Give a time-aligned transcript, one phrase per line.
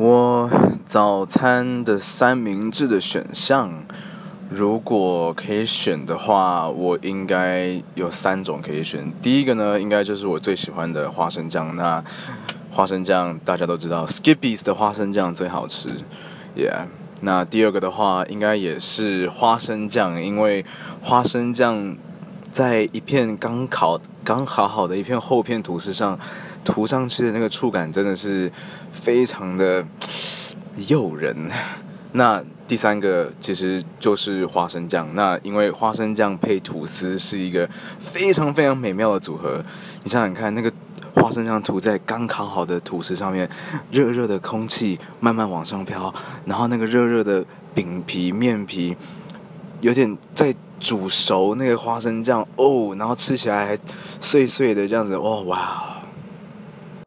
[0.00, 0.50] 我
[0.86, 3.70] 早餐的三明治的选项，
[4.48, 9.12] 如果可以选的话，我应该有三种可以选。
[9.20, 11.76] 第一个呢，应该就是我最喜欢的花生酱。
[11.76, 12.02] 那
[12.70, 15.90] 花生酱大家都知道，Skippy's 的花生酱最好吃
[16.56, 16.86] ，Yeah。
[17.20, 20.64] 那第二个的话，应该也是花生酱，因为
[21.02, 21.94] 花生酱
[22.52, 26.18] 在一片刚烤、刚烤好的一片厚片吐司上
[26.64, 28.50] 涂上去的那个触感，真的是
[28.90, 29.84] 非常的
[30.88, 31.50] 诱人。
[32.12, 37.68] 那第三个其实就是花生酱，那因为花生酱配吐司是一个
[38.00, 39.62] 非常非常美妙的组合。
[40.02, 40.72] 你想想看，那个
[41.14, 43.48] 花生酱涂在刚烤好的吐司上面，
[43.92, 46.12] 热热的空气慢慢往上飘，
[46.46, 47.44] 然后那个热热的
[47.74, 48.96] 饼皮、面皮
[49.80, 53.78] 有点在煮熟那个花生酱哦，然后吃起来还
[54.20, 55.99] 碎碎的这样子，哦哇！